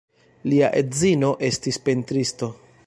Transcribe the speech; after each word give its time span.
Lia 0.53 0.69
edzino 0.81 1.31
estis 1.51 1.81
pentristo. 1.91 2.53